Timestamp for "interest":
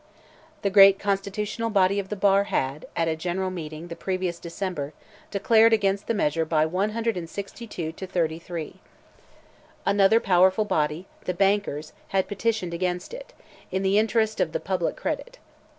13.99-14.39